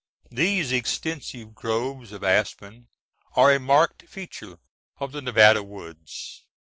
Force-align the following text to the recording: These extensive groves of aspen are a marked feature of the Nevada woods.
These 0.31 0.71
extensive 0.71 1.53
groves 1.53 2.11
of 2.11 2.23
aspen 2.23 2.87
are 3.35 3.51
a 3.53 3.59
marked 3.59 4.09
feature 4.09 4.57
of 4.99 5.11
the 5.11 5.21
Nevada 5.21 5.61
woods. 5.61 6.43